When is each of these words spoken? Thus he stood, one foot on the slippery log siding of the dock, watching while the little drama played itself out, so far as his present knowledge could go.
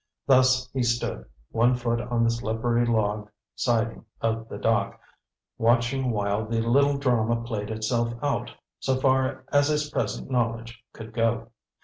Thus 0.25 0.67
he 0.73 0.81
stood, 0.81 1.25
one 1.51 1.75
foot 1.75 2.01
on 2.01 2.23
the 2.23 2.31
slippery 2.31 2.87
log 2.87 3.29
siding 3.53 4.03
of 4.19 4.49
the 4.49 4.57
dock, 4.57 4.99
watching 5.59 6.09
while 6.09 6.43
the 6.47 6.59
little 6.59 6.97
drama 6.97 7.43
played 7.43 7.69
itself 7.69 8.11
out, 8.23 8.49
so 8.79 8.95
far 8.95 9.45
as 9.51 9.67
his 9.67 9.91
present 9.91 10.31
knowledge 10.31 10.83
could 10.91 11.13
go. 11.13 11.49